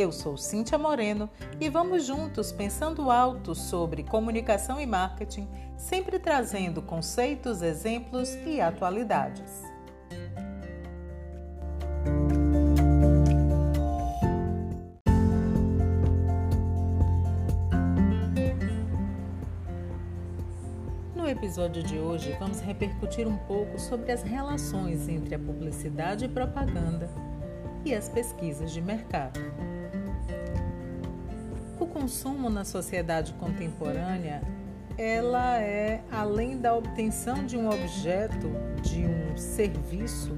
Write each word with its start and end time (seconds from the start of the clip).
Eu 0.00 0.10
sou 0.10 0.34
Cíntia 0.34 0.78
Moreno 0.78 1.28
e 1.60 1.68
vamos 1.68 2.06
juntos 2.06 2.50
pensando 2.50 3.10
alto 3.10 3.54
sobre 3.54 4.02
comunicação 4.02 4.80
e 4.80 4.86
marketing, 4.86 5.46
sempre 5.76 6.18
trazendo 6.18 6.80
conceitos, 6.80 7.60
exemplos 7.60 8.34
e 8.46 8.62
atualidades. 8.62 9.62
No 21.14 21.28
episódio 21.28 21.82
de 21.82 21.98
hoje, 21.98 22.34
vamos 22.40 22.60
repercutir 22.60 23.28
um 23.28 23.36
pouco 23.36 23.78
sobre 23.78 24.10
as 24.12 24.22
relações 24.22 25.10
entre 25.10 25.34
a 25.34 25.38
publicidade 25.38 26.24
e 26.24 26.28
propaganda 26.28 27.10
e 27.84 27.94
as 27.94 28.08
pesquisas 28.08 28.72
de 28.72 28.80
mercado 28.80 29.38
consumo 31.92 32.48
na 32.48 32.64
sociedade 32.64 33.32
contemporânea, 33.34 34.42
ela 34.96 35.58
é 35.58 36.02
além 36.10 36.58
da 36.58 36.74
obtenção 36.74 37.44
de 37.44 37.56
um 37.56 37.68
objeto, 37.68 38.50
de 38.82 39.06
um 39.06 39.36
serviço, 39.36 40.36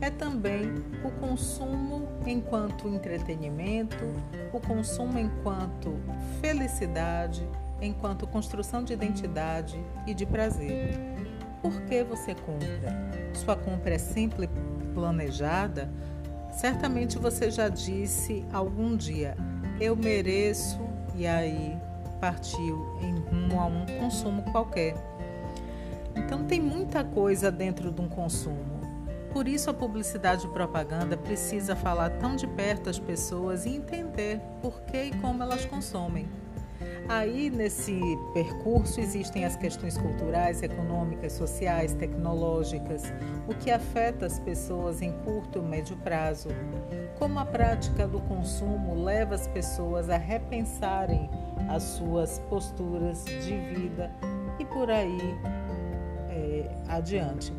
é 0.00 0.10
também 0.10 0.74
o 1.04 1.10
consumo 1.20 2.08
enquanto 2.24 2.88
entretenimento, 2.88 4.04
o 4.52 4.60
consumo 4.60 5.18
enquanto 5.18 5.98
felicidade, 6.40 7.46
enquanto 7.80 8.26
construção 8.26 8.84
de 8.84 8.92
identidade 8.92 9.82
e 10.06 10.14
de 10.14 10.24
prazer. 10.24 10.98
Por 11.60 11.80
que 11.82 12.04
você 12.04 12.34
compra? 12.34 13.10
Sua 13.34 13.56
compra 13.56 13.94
é 13.94 13.98
sempre 13.98 14.48
planejada? 14.94 15.90
Certamente 16.52 17.18
você 17.18 17.50
já 17.50 17.68
disse 17.68 18.44
algum 18.52 18.96
dia: 18.96 19.36
eu 19.80 19.96
mereço 19.96 20.87
e 21.18 21.26
aí 21.26 21.76
partiu 22.20 22.96
em 23.00 23.18
rumo 23.18 23.60
a 23.60 23.66
um 23.66 23.84
consumo 23.98 24.42
qualquer. 24.52 24.94
Então 26.14 26.44
tem 26.44 26.60
muita 26.60 27.02
coisa 27.02 27.50
dentro 27.50 27.90
de 27.90 28.00
um 28.00 28.08
consumo. 28.08 28.78
Por 29.32 29.48
isso 29.48 29.68
a 29.68 29.74
publicidade 29.74 30.46
e 30.46 30.50
propaganda 30.50 31.16
precisa 31.16 31.74
falar 31.74 32.10
tão 32.10 32.36
de 32.36 32.46
perto 32.46 32.88
às 32.88 32.98
pessoas 32.98 33.66
e 33.66 33.70
entender 33.70 34.40
por 34.62 34.80
que 34.82 35.04
e 35.04 35.16
como 35.18 35.42
elas 35.42 35.64
consomem. 35.64 36.28
Aí 37.08 37.48
nesse 37.48 37.98
percurso 38.34 39.00
existem 39.00 39.46
as 39.46 39.56
questões 39.56 39.96
culturais, 39.96 40.62
econômicas, 40.62 41.32
sociais, 41.32 41.94
tecnológicas, 41.94 43.02
o 43.48 43.54
que 43.54 43.70
afeta 43.70 44.26
as 44.26 44.38
pessoas 44.38 45.00
em 45.00 45.12
curto 45.24 45.58
e 45.58 45.62
médio 45.62 45.96
prazo. 45.96 46.50
Como 47.18 47.38
a 47.38 47.46
prática 47.46 48.06
do 48.06 48.20
consumo 48.20 49.02
leva 49.02 49.34
as 49.34 49.48
pessoas 49.48 50.10
a 50.10 50.18
repensarem 50.18 51.30
as 51.70 51.82
suas 51.82 52.40
posturas 52.50 53.24
de 53.24 53.56
vida 53.56 54.12
e 54.58 54.66
por 54.66 54.90
aí 54.90 55.18
é, 56.28 56.70
adiante. 56.88 57.54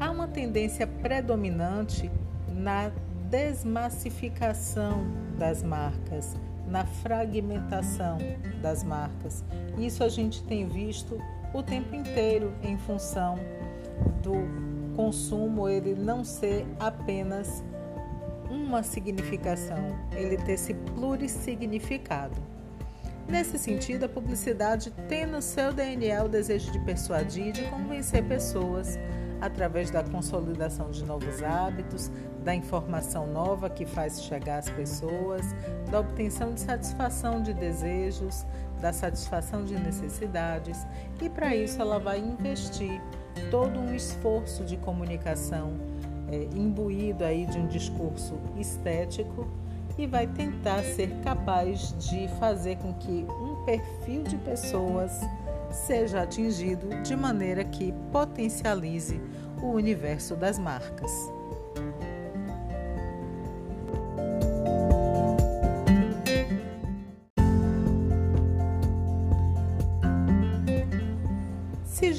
Há 0.00 0.10
uma 0.10 0.26
tendência 0.26 0.86
predominante 0.86 2.10
na 2.48 2.90
desmassificação 3.28 5.04
das 5.38 5.62
marcas 5.62 6.34
na 6.70 6.84
fragmentação 6.84 8.18
das 8.62 8.84
marcas. 8.84 9.44
Isso 9.76 10.04
a 10.04 10.08
gente 10.08 10.42
tem 10.44 10.66
visto 10.66 11.20
o 11.52 11.62
tempo 11.62 11.94
inteiro 11.94 12.52
em 12.62 12.78
função 12.78 13.38
do 14.22 14.70
consumo 14.96 15.68
ele 15.68 15.94
não 15.94 16.24
ser 16.24 16.66
apenas 16.78 17.62
uma 18.50 18.82
significação, 18.82 19.96
ele 20.12 20.36
ter 20.36 20.52
esse 20.52 20.74
plurissignificado. 20.74 22.40
Nesse 23.28 23.58
sentido, 23.58 24.04
a 24.04 24.08
publicidade 24.08 24.90
tem 25.08 25.24
no 25.24 25.40
seu 25.40 25.72
DNA 25.72 26.24
o 26.24 26.28
desejo 26.28 26.72
de 26.72 26.80
persuadir 26.80 27.48
e 27.48 27.52
de 27.52 27.62
convencer 27.64 28.24
pessoas 28.24 28.98
através 29.40 29.90
da 29.90 30.02
consolidação 30.02 30.90
de 30.90 31.04
novos 31.04 31.42
hábitos, 31.42 32.10
da 32.44 32.54
informação 32.54 33.26
nova 33.26 33.68
que 33.68 33.84
faz 33.84 34.22
chegar 34.22 34.58
às 34.58 34.68
pessoas, 34.70 35.44
da 35.90 36.00
obtenção 36.00 36.52
de 36.52 36.60
satisfação 36.60 37.42
de 37.42 37.52
desejos, 37.52 38.46
da 38.80 38.92
satisfação 38.92 39.64
de 39.64 39.74
necessidades, 39.74 40.86
e 41.20 41.28
para 41.28 41.54
isso 41.54 41.80
ela 41.80 41.98
vai 41.98 42.18
investir 42.18 43.00
todo 43.50 43.78
um 43.78 43.94
esforço 43.94 44.64
de 44.64 44.76
comunicação 44.76 45.74
é, 46.30 46.44
imbuído 46.56 47.24
aí 47.24 47.44
de 47.46 47.58
um 47.58 47.66
discurso 47.66 48.38
estético 48.56 49.46
e 49.98 50.06
vai 50.06 50.26
tentar 50.26 50.82
ser 50.82 51.10
capaz 51.22 51.94
de 51.98 52.28
fazer 52.38 52.76
com 52.78 52.94
que 52.94 53.26
um 53.28 53.64
perfil 53.64 54.22
de 54.22 54.36
pessoas 54.38 55.20
seja 55.70 56.22
atingido 56.22 56.88
de 57.02 57.14
maneira 57.14 57.64
que 57.64 57.92
potencialize 58.10 59.20
o 59.62 59.66
universo 59.66 60.34
das 60.34 60.58
marcas. 60.58 61.39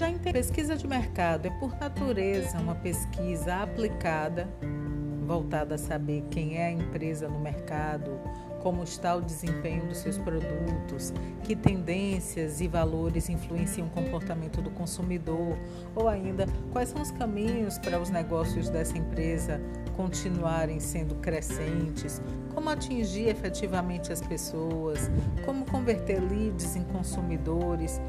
Já 0.01 0.09
em 0.09 0.17
pesquisa 0.17 0.75
de 0.75 0.87
mercado 0.87 1.45
é 1.45 1.51
por 1.51 1.79
natureza 1.79 2.57
uma 2.57 2.73
pesquisa 2.73 3.57
aplicada, 3.57 4.49
voltada 5.27 5.75
a 5.75 5.77
saber 5.77 6.23
quem 6.31 6.57
é 6.57 6.65
a 6.65 6.71
empresa 6.71 7.29
no 7.29 7.39
mercado, 7.39 8.19
como 8.63 8.81
está 8.81 9.15
o 9.15 9.21
desempenho 9.21 9.85
dos 9.85 9.99
seus 9.99 10.17
produtos, 10.17 11.13
que 11.43 11.55
tendências 11.55 12.61
e 12.61 12.67
valores 12.67 13.29
influenciam 13.29 13.85
o 13.85 13.89
comportamento 13.91 14.59
do 14.59 14.71
consumidor, 14.71 15.55
ou 15.95 16.09
ainda 16.09 16.47
quais 16.71 16.89
são 16.89 16.99
os 16.99 17.11
caminhos 17.11 17.77
para 17.77 17.99
os 17.99 18.09
negócios 18.09 18.69
dessa 18.69 18.97
empresa 18.97 19.61
continuarem 19.95 20.79
sendo 20.79 21.13
crescentes, 21.15 22.19
como 22.55 22.71
atingir 22.71 23.27
efetivamente 23.27 24.11
as 24.11 24.19
pessoas, 24.19 25.11
como 25.45 25.63
converter 25.63 26.19
leads 26.19 26.75
em 26.75 26.83
consumidores. 26.85 28.01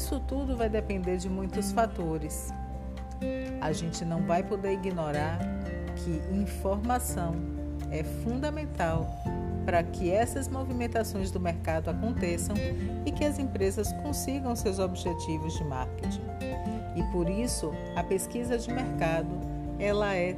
Isso 0.00 0.18
tudo 0.18 0.56
vai 0.56 0.70
depender 0.70 1.18
de 1.18 1.28
muitos 1.28 1.72
fatores. 1.72 2.54
A 3.60 3.70
gente 3.70 4.02
não 4.02 4.22
vai 4.22 4.42
poder 4.42 4.72
ignorar 4.72 5.38
que 5.94 6.22
informação 6.34 7.34
é 7.90 8.02
fundamental 8.02 9.06
para 9.66 9.82
que 9.82 10.10
essas 10.10 10.48
movimentações 10.48 11.30
do 11.30 11.38
mercado 11.38 11.90
aconteçam 11.90 12.56
e 13.04 13.12
que 13.12 13.26
as 13.26 13.38
empresas 13.38 13.92
consigam 14.02 14.56
seus 14.56 14.78
objetivos 14.78 15.52
de 15.52 15.64
marketing. 15.64 16.22
E 16.96 17.02
por 17.12 17.28
isso, 17.28 17.70
a 17.94 18.02
pesquisa 18.02 18.56
de 18.56 18.72
mercado, 18.72 19.38
ela 19.78 20.16
é 20.16 20.34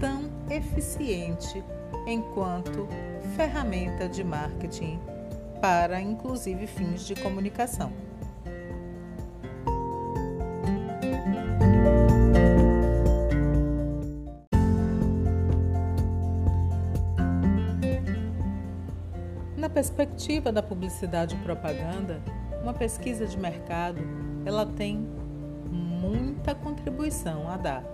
tão 0.00 0.22
eficiente 0.48 1.62
enquanto 2.06 2.88
ferramenta 3.36 4.08
de 4.08 4.24
marketing 4.24 4.98
para 5.60 6.00
inclusive 6.00 6.66
fins 6.66 7.06
de 7.06 7.14
comunicação. 7.14 7.92
Perspectiva 19.82 20.52
da 20.52 20.62
publicidade 20.62 21.34
e 21.34 21.38
propaganda, 21.38 22.22
uma 22.62 22.72
pesquisa 22.72 23.26
de 23.26 23.36
mercado, 23.36 24.00
ela 24.44 24.64
tem 24.64 25.04
muita 25.68 26.54
contribuição 26.54 27.50
a 27.50 27.56
dar. 27.56 27.84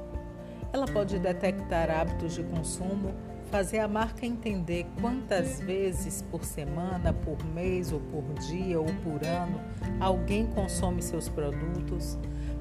Ela 0.71 0.85
pode 0.85 1.19
detectar 1.19 1.91
hábitos 1.91 2.35
de 2.35 2.43
consumo, 2.43 3.15
fazer 3.51 3.79
a 3.79 3.89
marca 3.89 4.27
entender 4.27 4.85
quantas 5.01 5.61
vezes 5.61 6.21
por 6.31 6.45
semana, 6.45 7.11
por 7.11 7.43
mês 7.55 7.91
ou 7.91 8.01
por 8.01 8.35
dia 8.35 8.79
ou 8.79 8.89
por 9.03 9.25
ano 9.27 9.59
alguém 9.99 10.47
consome 10.47 11.01
seus 11.01 11.31
produtos, 11.31 12.19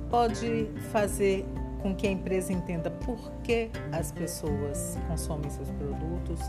pode 0.09 0.69
fazer 0.93 1.45
com 1.87 1.95
que 1.95 2.05
a 2.05 2.11
empresa 2.11 2.51
entenda 2.51 2.91
por 2.91 3.31
que 3.43 3.69
as 3.93 4.11
pessoas 4.11 4.97
consomem 5.07 5.49
seus 5.49 5.69
produtos, 5.71 6.39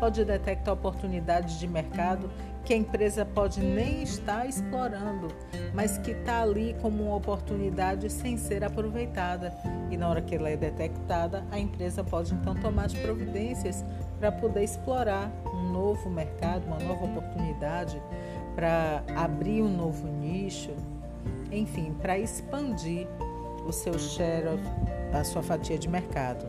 pode 0.00 0.24
detectar 0.24 0.72
oportunidades 0.72 1.58
de 1.58 1.68
mercado 1.68 2.30
que 2.64 2.72
a 2.72 2.76
empresa 2.76 3.24
pode 3.24 3.60
nem 3.60 4.02
estar 4.02 4.46
explorando, 4.48 5.28
mas 5.74 5.98
que 5.98 6.12
está 6.12 6.42
ali 6.42 6.74
como 6.80 7.04
uma 7.04 7.16
oportunidade 7.16 8.10
sem 8.10 8.36
ser 8.36 8.64
aproveitada. 8.64 9.54
E 9.90 9.96
na 9.96 10.08
hora 10.08 10.20
que 10.20 10.34
ela 10.34 10.48
é 10.48 10.56
detectada, 10.56 11.44
a 11.52 11.58
empresa 11.58 12.02
pode 12.02 12.34
então 12.34 12.54
tomar 12.56 12.86
as 12.86 12.94
providências 12.94 13.84
para 14.18 14.32
poder 14.32 14.64
explorar 14.64 15.30
um 15.44 15.70
novo 15.70 16.10
mercado, 16.10 16.66
uma 16.66 16.78
nova 16.78 17.04
oportunidade, 17.04 18.02
para 18.56 19.04
abrir 19.14 19.62
um 19.62 19.76
novo 19.76 20.08
nicho, 20.08 20.74
enfim, 21.52 21.94
para 22.00 22.18
expandir 22.18 23.06
o 23.66 23.72
seu 23.72 23.98
share, 23.98 24.46
of, 24.48 24.62
a 25.12 25.24
sua 25.24 25.42
fatia 25.42 25.78
de 25.78 25.88
mercado. 25.88 26.46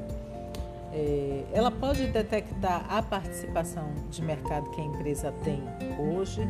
É, 0.94 1.44
ela 1.52 1.70
pode 1.70 2.08
detectar 2.08 2.86
a 2.90 3.02
participação 3.02 3.92
de 4.10 4.22
mercado 4.22 4.70
que 4.72 4.82
a 4.82 4.84
empresa 4.84 5.34
tem 5.44 5.62
hoje, 6.00 6.42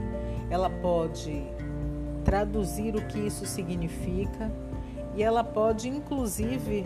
ela 0.50 0.70
pode 0.70 1.44
traduzir 2.24 2.96
o 2.96 3.02
que 3.08 3.20
isso 3.20 3.46
significa 3.46 4.52
e 5.16 5.24
ela 5.24 5.44
pode, 5.44 5.90
inclusive, 5.90 6.86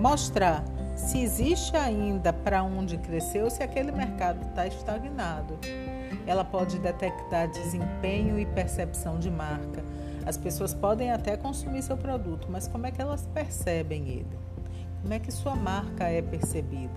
mostrar 0.00 0.64
se 0.96 1.20
existe 1.20 1.76
ainda 1.76 2.32
para 2.32 2.62
onde 2.62 2.96
crescer 2.98 3.42
ou 3.42 3.50
se 3.50 3.62
aquele 3.62 3.92
mercado 3.92 4.46
está 4.48 4.66
estagnado. 4.66 5.58
Ela 6.26 6.44
pode 6.44 6.78
detectar 6.78 7.48
desempenho 7.48 8.38
e 8.38 8.46
percepção 8.46 9.18
de 9.18 9.30
marca. 9.30 9.84
As 10.30 10.36
pessoas 10.36 10.72
podem 10.72 11.10
até 11.10 11.36
consumir 11.36 11.82
seu 11.82 11.96
produto, 11.96 12.46
mas 12.48 12.68
como 12.68 12.86
é 12.86 12.92
que 12.92 13.02
elas 13.02 13.26
percebem 13.34 14.08
ele? 14.08 14.38
Como 15.02 15.12
é 15.12 15.18
que 15.18 15.32
sua 15.32 15.56
marca 15.56 16.04
é 16.04 16.22
percebida? 16.22 16.94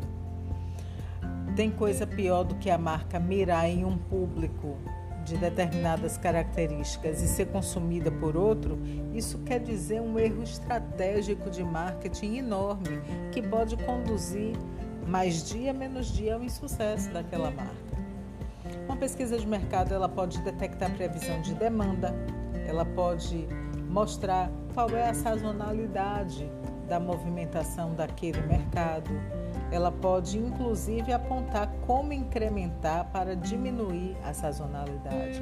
Tem 1.56 1.71
coisa 1.71 2.06
pior 2.06 2.44
do 2.44 2.53
que 2.53 2.69
a 2.69 2.77
marca 2.77 3.19
mirar 3.19 3.68
em 3.68 3.85
um 3.85 3.97
público 3.97 4.77
de 5.25 5.35
determinadas 5.35 6.15
características 6.15 7.24
e 7.24 7.27
ser 7.27 7.47
consumida 7.47 8.12
por 8.12 8.38
outro, 8.38 8.77
isso 9.15 9.39
quer 9.39 9.59
dizer 9.59 10.00
um 10.00 10.19
erro 10.19 10.44
estratégico 10.44 11.50
de 11.50 11.63
marketing 11.63 12.35
enorme 12.35 13.01
que 13.31 13.41
pode 13.41 13.75
conduzir 13.77 14.56
mais 15.07 15.44
dia 15.50 15.74
menos 15.74 16.13
dia 16.13 16.35
ao 16.35 16.44
insucesso 16.44 17.09
daquela 17.09 17.50
marca. 17.50 17.94
Uma 18.85 18.95
pesquisa 18.95 19.39
de 19.39 19.47
mercado 19.47 19.91
ela 19.91 20.07
pode 20.07 20.39
detectar 20.41 20.94
previsão 20.94 21.41
de 21.41 21.56
demanda, 21.56 22.13
ela 22.73 22.85
pode 22.85 23.47
mostrar 23.87 24.49
qual 24.73 24.89
é 24.89 25.07
a 25.07 25.13
sazonalidade 25.13 26.51
da 26.89 26.99
movimentação 26.99 27.93
daquele 27.93 28.41
mercado, 28.41 29.11
ela 29.71 29.91
pode 29.91 30.39
inclusive 30.39 31.13
apontar 31.13 31.71
como 31.85 32.11
incrementar 32.11 33.11
para 33.11 33.35
diminuir 33.35 34.17
a 34.23 34.33
sazonalidade. 34.33 35.41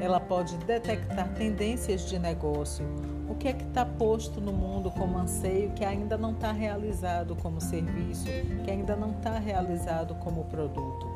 Ela 0.00 0.20
pode 0.20 0.56
detectar 0.58 1.28
tendências 1.34 2.08
de 2.08 2.20
negócio, 2.20 2.86
o 3.28 3.34
que 3.34 3.48
é 3.48 3.52
que 3.52 3.64
está 3.64 3.84
posto 3.84 4.40
no 4.40 4.52
mundo 4.52 4.92
como 4.92 5.18
anseio 5.18 5.72
que 5.72 5.84
ainda 5.84 6.16
não 6.16 6.30
está 6.30 6.52
realizado 6.52 7.34
como 7.34 7.60
serviço, 7.60 8.26
que 8.64 8.70
ainda 8.70 8.94
não 8.94 9.10
está 9.10 9.38
realizado 9.38 10.14
como 10.16 10.44
produto. 10.44 11.13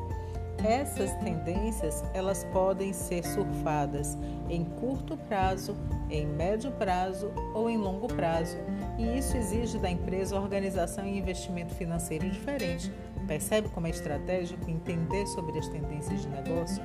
Essas 0.63 1.13
tendências 1.15 2.03
elas 2.13 2.43
podem 2.45 2.91
ser 2.91 3.23
surfadas 3.23 4.17
em 4.49 4.65
curto 4.65 5.15
prazo, 5.15 5.75
em 6.09 6.25
médio 6.25 6.71
prazo 6.71 7.31
ou 7.53 7.69
em 7.69 7.77
longo 7.77 8.07
prazo, 8.07 8.57
e 8.97 9.17
isso 9.17 9.37
exige 9.37 9.77
da 9.77 9.89
empresa 9.89 10.35
organização 10.35 11.05
e 11.05 11.17
investimento 11.17 11.73
financeiro 11.73 12.29
diferente. 12.29 12.91
Percebe 13.27 13.69
como 13.69 13.87
é 13.87 13.91
estratégico 13.91 14.69
entender 14.69 15.25
sobre 15.27 15.57
as 15.59 15.67
tendências 15.67 16.21
de 16.21 16.29
negócio? 16.29 16.83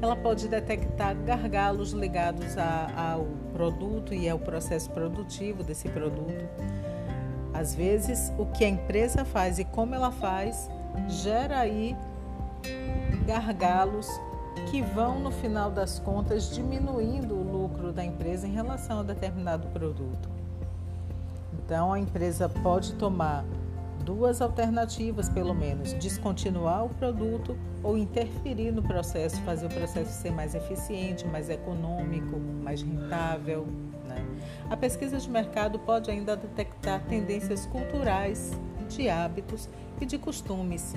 Ela 0.00 0.14
pode 0.14 0.46
detectar 0.48 1.16
gargalos 1.16 1.90
ligados 1.90 2.56
a, 2.56 3.12
ao 3.12 3.26
produto 3.52 4.14
e 4.14 4.28
ao 4.28 4.38
processo 4.38 4.88
produtivo 4.90 5.64
desse 5.64 5.88
produto. 5.88 6.48
Às 7.52 7.74
vezes, 7.74 8.32
o 8.38 8.46
que 8.46 8.64
a 8.64 8.68
empresa 8.68 9.24
faz 9.24 9.58
e 9.58 9.64
como 9.64 9.94
ela 9.94 10.12
faz 10.12 10.70
gera 11.08 11.58
aí 11.58 11.96
gargalos 13.28 14.08
que 14.70 14.80
vão, 14.80 15.20
no 15.20 15.30
final 15.30 15.70
das 15.70 15.98
contas, 15.98 16.50
diminuindo 16.50 17.34
o 17.34 17.42
lucro 17.42 17.92
da 17.92 18.02
empresa 18.02 18.48
em 18.48 18.52
relação 18.52 19.00
a 19.00 19.02
determinado 19.02 19.68
produto. 19.68 20.30
Então, 21.52 21.92
a 21.92 22.00
empresa 22.00 22.48
pode 22.48 22.94
tomar 22.94 23.44
duas 24.02 24.40
alternativas, 24.40 25.28
pelo 25.28 25.54
menos: 25.54 25.92
descontinuar 25.92 26.86
o 26.86 26.88
produto 26.88 27.54
ou 27.82 27.98
interferir 27.98 28.72
no 28.72 28.82
processo, 28.82 29.38
fazer 29.42 29.66
o 29.66 29.68
processo 29.68 30.10
ser 30.10 30.32
mais 30.32 30.54
eficiente, 30.54 31.26
mais 31.26 31.50
econômico, 31.50 32.38
mais 32.62 32.80
rentável. 32.80 33.66
Né? 34.06 34.24
A 34.70 34.76
pesquisa 34.76 35.18
de 35.18 35.28
mercado 35.28 35.78
pode 35.78 36.10
ainda 36.10 36.34
detectar 36.34 37.02
tendências 37.02 37.66
culturais, 37.66 38.58
de 38.88 39.10
hábitos 39.10 39.68
e 40.00 40.06
de 40.06 40.18
costumes. 40.18 40.94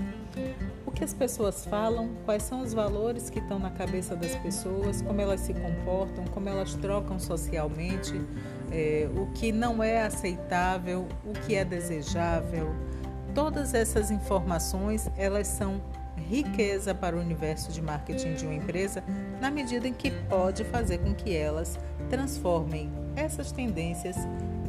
O 0.85 0.91
que 0.91 1.03
as 1.03 1.13
pessoas 1.13 1.65
falam, 1.65 2.09
quais 2.25 2.43
são 2.43 2.61
os 2.61 2.73
valores 2.73 3.29
que 3.29 3.39
estão 3.39 3.59
na 3.59 3.69
cabeça 3.69 4.15
das 4.15 4.35
pessoas, 4.35 5.01
como 5.01 5.19
elas 5.19 5.41
se 5.41 5.53
comportam, 5.53 6.25
como 6.25 6.49
elas 6.49 6.73
trocam 6.75 7.19
socialmente, 7.19 8.13
é, 8.71 9.09
o 9.15 9.27
que 9.33 9.51
não 9.51 9.83
é 9.83 10.03
aceitável, 10.03 11.07
o 11.25 11.33
que 11.33 11.55
é 11.55 11.65
desejável. 11.65 12.73
Todas 13.33 13.73
essas 13.73 14.11
informações, 14.11 15.09
elas 15.17 15.47
são 15.47 15.81
riqueza 16.17 16.93
para 16.93 17.15
o 17.15 17.19
universo 17.19 17.71
de 17.71 17.81
marketing 17.81 18.33
de 18.33 18.45
uma 18.45 18.55
empresa, 18.55 19.03
na 19.39 19.49
medida 19.49 19.87
em 19.87 19.93
que 19.93 20.11
pode 20.11 20.63
fazer 20.65 20.99
com 20.99 21.13
que 21.13 21.35
elas 21.35 21.79
transformem 22.09 22.91
essas 23.15 23.51
tendências 23.51 24.15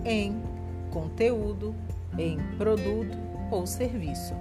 em 0.04 0.42
conteúdo, 0.90 1.74
em 2.18 2.38
produto 2.56 3.16
ou 3.54 3.66
serviço. 3.66 4.34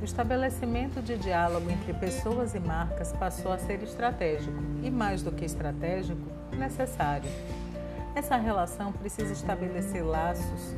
O 0.00 0.04
estabelecimento 0.04 1.02
de 1.02 1.18
diálogo 1.18 1.70
entre 1.70 1.92
pessoas 1.92 2.54
e 2.54 2.60
marcas 2.60 3.12
passou 3.12 3.52
a 3.52 3.58
ser 3.58 3.82
estratégico 3.82 4.56
e, 4.82 4.90
mais 4.90 5.22
do 5.22 5.30
que 5.30 5.44
estratégico, 5.44 6.20
necessário. 6.56 7.30
Essa 8.14 8.36
relação 8.36 8.92
precisa 8.92 9.32
estabelecer 9.32 10.04
laços 10.04 10.74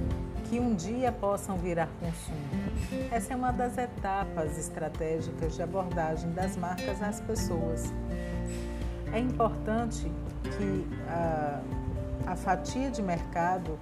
que 0.48 0.60
um 0.60 0.74
dia 0.74 1.10
possam 1.10 1.56
virar 1.56 1.88
consumo. 1.98 3.08
Essa 3.10 3.32
é 3.32 3.36
uma 3.36 3.50
das 3.50 3.78
etapas 3.78 4.58
estratégicas 4.58 5.54
de 5.54 5.62
abordagem 5.62 6.30
das 6.32 6.56
marcas 6.56 7.02
às 7.02 7.20
pessoas. 7.20 7.92
É 9.12 9.18
importante 9.18 10.12
que 10.42 10.86
a, 11.08 11.60
a 12.26 12.36
fatia 12.36 12.90
de 12.90 13.02
mercado 13.02 13.78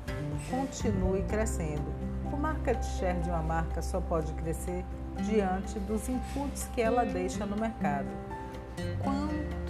continue 0.49 1.23
crescendo. 1.25 1.93
O 2.33 2.37
market 2.37 2.81
share 2.99 3.19
de 3.21 3.31
uma 3.31 3.43
marca 3.43 3.83
só 3.83 4.01
pode 4.01 4.33
crescer 4.35 4.85
diante 5.25 5.79
dos 5.81 6.09
inputs 6.09 6.69
que 6.73 6.81
ela 6.81 7.05
deixa 7.05 7.45
no 7.45 7.57
mercado. 7.57 8.09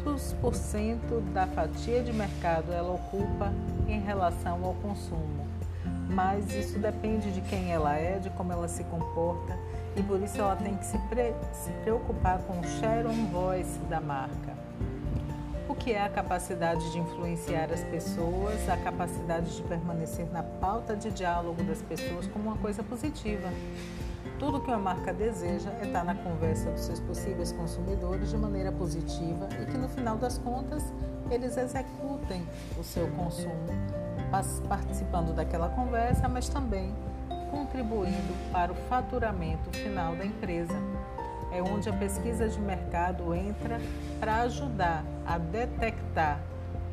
Quantos 0.02 0.32
por 0.34 0.54
cento 0.54 1.20
da 1.32 1.46
fatia 1.46 2.02
de 2.02 2.12
mercado 2.12 2.72
ela 2.72 2.92
ocupa 2.94 3.52
em 3.86 4.00
relação 4.00 4.64
ao 4.64 4.74
consumo? 4.74 5.50
mas 6.10 6.52
isso 6.52 6.78
depende 6.78 7.30
de 7.30 7.40
quem 7.42 7.72
ela 7.72 7.96
é, 7.96 8.18
de 8.18 8.30
como 8.30 8.52
ela 8.52 8.66
se 8.68 8.82
comporta 8.84 9.56
e 9.96 10.02
por 10.02 10.20
isso 10.20 10.38
ela 10.38 10.56
tem 10.56 10.76
que 10.76 10.84
se, 10.84 10.98
pre 11.08 11.32
se 11.52 11.70
preocupar 11.84 12.38
com 12.40 12.58
o 12.58 12.64
share 12.64 13.06
on 13.06 13.26
voice 13.26 13.78
da 13.88 14.00
marca. 14.00 14.58
O 15.68 15.74
que 15.74 15.92
é 15.92 16.02
a 16.02 16.08
capacidade 16.08 16.90
de 16.90 16.98
influenciar 16.98 17.72
as 17.72 17.84
pessoas, 17.84 18.68
a 18.68 18.76
capacidade 18.76 19.54
de 19.56 19.62
permanecer 19.62 20.26
na 20.32 20.42
pauta 20.42 20.96
de 20.96 21.10
diálogo 21.10 21.62
das 21.62 21.80
pessoas 21.80 22.26
como 22.26 22.48
uma 22.48 22.56
coisa 22.56 22.82
positiva. 22.82 23.48
Tudo 24.40 24.58
que 24.58 24.70
uma 24.70 24.78
marca 24.78 25.12
deseja 25.12 25.70
é 25.82 25.84
estar 25.84 26.02
na 26.02 26.14
conversa 26.14 26.70
dos 26.70 26.80
seus 26.80 26.98
possíveis 26.98 27.52
consumidores 27.52 28.30
de 28.30 28.38
maneira 28.38 28.72
positiva 28.72 29.46
e 29.60 29.66
que 29.66 29.76
no 29.76 29.86
final 29.86 30.16
das 30.16 30.38
contas 30.38 30.82
eles 31.30 31.58
executem 31.58 32.42
o 32.78 32.82
seu 32.82 33.06
consumo 33.10 33.66
participando 34.66 35.34
daquela 35.34 35.68
conversa, 35.68 36.26
mas 36.26 36.48
também 36.48 36.94
contribuindo 37.50 38.32
para 38.50 38.72
o 38.72 38.74
faturamento 38.88 39.70
final 39.76 40.16
da 40.16 40.24
empresa. 40.24 40.72
É 41.52 41.60
onde 41.60 41.90
a 41.90 41.92
pesquisa 41.92 42.48
de 42.48 42.58
mercado 42.58 43.34
entra 43.34 43.78
para 44.18 44.40
ajudar 44.42 45.04
a 45.26 45.36
detectar 45.36 46.40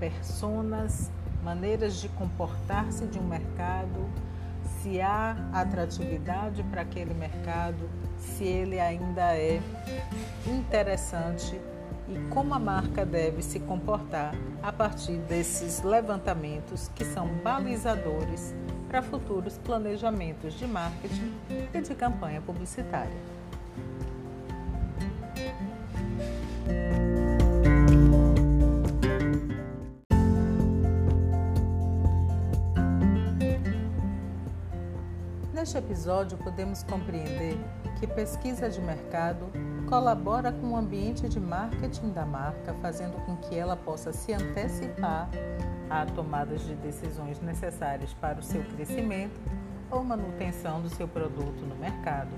personas, 0.01 1.09
maneiras 1.41 1.95
de 2.01 2.09
comportar-se 2.09 3.05
de 3.05 3.17
um 3.17 3.23
mercado, 3.23 4.05
se 4.87 5.01
há 5.01 5.35
atratividade 5.51 6.63
para 6.63 6.81
aquele 6.81 7.13
mercado, 7.13 7.89
se 8.17 8.45
ele 8.45 8.79
ainda 8.79 9.35
é 9.35 9.59
interessante 10.45 11.59
e 12.07 12.17
como 12.29 12.53
a 12.53 12.59
marca 12.59 13.05
deve 13.05 13.41
se 13.41 13.59
comportar 13.59 14.33
a 14.63 14.71
partir 14.71 15.17
desses 15.17 15.83
levantamentos 15.83 16.89
que 16.95 17.03
são 17.03 17.27
balizadores 17.43 18.55
para 18.87 19.01
futuros 19.01 19.57
planejamentos 19.57 20.53
de 20.53 20.65
marketing 20.65 21.33
e 21.73 21.81
de 21.81 21.93
campanha 21.93 22.39
publicitária. 22.39 23.36
Neste 35.67 35.79
episódio, 35.79 36.37
podemos 36.37 36.81
compreender 36.83 37.57
que 37.99 38.07
pesquisa 38.07 38.69
de 38.69 38.79
mercado 38.79 39.51
colabora 39.85 40.49
com 40.49 40.71
o 40.71 40.77
ambiente 40.77 41.27
de 41.27 41.41
marketing 41.41 42.11
da 42.11 42.25
marca, 42.25 42.73
fazendo 42.75 43.17
com 43.25 43.35
que 43.35 43.53
ela 43.53 43.75
possa 43.75 44.13
se 44.13 44.31
antecipar 44.31 45.29
a 45.89 46.05
tomadas 46.05 46.61
de 46.61 46.73
decisões 46.75 47.41
necessárias 47.41 48.13
para 48.13 48.39
o 48.39 48.41
seu 48.41 48.63
crescimento 48.63 49.37
ou 49.91 50.05
manutenção 50.05 50.81
do 50.81 50.87
seu 50.87 51.05
produto 51.05 51.65
no 51.65 51.75
mercado. 51.75 52.31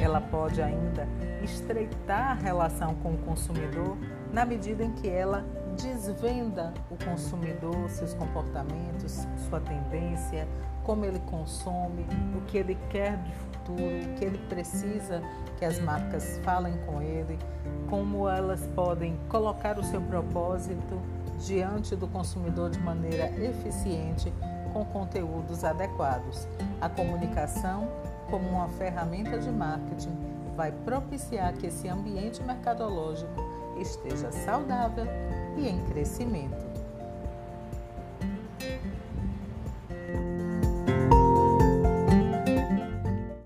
Ela 0.00 0.22
pode 0.22 0.62
ainda 0.62 1.06
estreitar 1.42 2.30
a 2.30 2.34
relação 2.34 2.94
com 2.94 3.12
o 3.12 3.18
consumidor 3.18 3.98
na 4.32 4.46
medida 4.46 4.82
em 4.82 4.92
que 4.92 5.06
ela 5.06 5.44
desvenda 5.80 6.72
o 6.90 7.04
consumidor, 7.04 7.88
seus 7.88 8.14
comportamentos, 8.14 9.26
sua 9.48 9.60
tendência, 9.60 10.46
como 10.84 11.04
ele 11.04 11.18
consome, 11.20 12.06
o 12.36 12.40
que 12.42 12.58
ele 12.58 12.76
quer 12.90 13.16
de 13.18 13.32
futuro, 13.32 13.82
o 13.82 14.14
que 14.14 14.24
ele 14.24 14.38
precisa 14.48 15.22
que 15.58 15.64
as 15.64 15.78
marcas 15.80 16.38
falem 16.42 16.76
com 16.86 17.00
ele, 17.02 17.38
como 17.88 18.28
elas 18.28 18.60
podem 18.74 19.18
colocar 19.28 19.78
o 19.78 19.84
seu 19.84 20.00
propósito 20.02 21.00
diante 21.38 21.96
do 21.96 22.06
consumidor 22.08 22.70
de 22.70 22.78
maneira 22.80 23.30
eficiente 23.42 24.32
com 24.72 24.84
conteúdos 24.84 25.64
adequados. 25.64 26.46
A 26.80 26.88
comunicação, 26.88 27.88
como 28.30 28.48
uma 28.48 28.68
ferramenta 28.70 29.38
de 29.38 29.50
marketing, 29.50 30.16
vai 30.56 30.70
propiciar 30.70 31.54
que 31.54 31.66
esse 31.66 31.88
ambiente 31.88 32.42
mercadológico 32.42 33.32
esteja 33.80 34.30
saudável 34.30 35.06
e 35.56 35.68
em 35.68 35.78
crescimento. 35.86 36.69